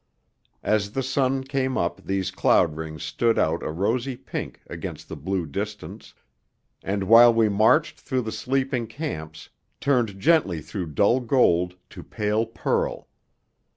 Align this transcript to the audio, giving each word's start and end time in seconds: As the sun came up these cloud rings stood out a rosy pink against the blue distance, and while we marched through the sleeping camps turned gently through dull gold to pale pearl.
As 0.63 0.93
the 0.93 1.03
sun 1.03 1.43
came 1.43 1.77
up 1.77 2.03
these 2.03 2.31
cloud 2.31 2.75
rings 2.75 3.03
stood 3.03 3.37
out 3.37 3.61
a 3.61 3.69
rosy 3.69 4.17
pink 4.17 4.61
against 4.65 5.07
the 5.07 5.15
blue 5.15 5.45
distance, 5.45 6.15
and 6.83 7.03
while 7.03 7.31
we 7.31 7.49
marched 7.49 7.99
through 7.99 8.23
the 8.23 8.31
sleeping 8.31 8.87
camps 8.87 9.49
turned 9.79 10.19
gently 10.19 10.59
through 10.59 10.87
dull 10.95 11.19
gold 11.19 11.75
to 11.91 12.01
pale 12.01 12.47
pearl. 12.47 13.09